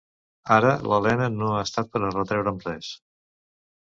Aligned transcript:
Ara, 0.55 0.69
l'Elena 0.91 1.27
no 1.35 1.51
ha 1.57 1.61
estat 1.67 1.93
per 1.93 2.03
a 2.03 2.11
retraure'm 2.17 2.61
res. 2.65 2.91